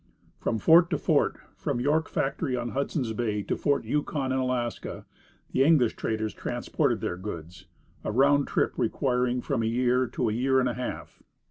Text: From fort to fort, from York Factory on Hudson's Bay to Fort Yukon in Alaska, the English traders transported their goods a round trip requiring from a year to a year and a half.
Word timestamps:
From 0.39 0.57
fort 0.57 0.89
to 0.89 0.97
fort, 0.97 1.37
from 1.55 1.79
York 1.79 2.09
Factory 2.09 2.57
on 2.57 2.69
Hudson's 2.69 3.13
Bay 3.13 3.43
to 3.43 3.55
Fort 3.55 3.83
Yukon 3.85 4.31
in 4.31 4.39
Alaska, 4.39 5.05
the 5.51 5.63
English 5.63 5.95
traders 5.95 6.33
transported 6.33 7.01
their 7.01 7.17
goods 7.17 7.67
a 8.03 8.11
round 8.11 8.47
trip 8.47 8.73
requiring 8.79 9.41
from 9.43 9.61
a 9.61 9.67
year 9.67 10.07
to 10.07 10.27
a 10.27 10.33
year 10.33 10.59
and 10.59 10.67
a 10.67 10.73
half. 10.73 11.21